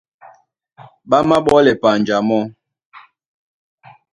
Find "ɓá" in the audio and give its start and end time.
1.09-1.17